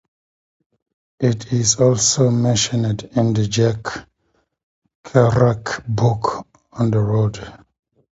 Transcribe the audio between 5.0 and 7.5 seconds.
Kerouac book "On the Road".